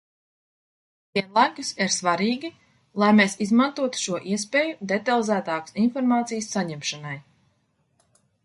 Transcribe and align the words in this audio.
Vienlaikus 1.17 1.69
ir 1.85 1.91
svarīgi, 1.95 2.51
lai 3.03 3.11
mēs 3.19 3.37
izmantotu 3.47 4.03
šo 4.07 4.23
iespēju 4.33 4.75
detalizētākas 4.93 5.79
informācijas 5.85 6.53
saņemšanai. 6.57 7.17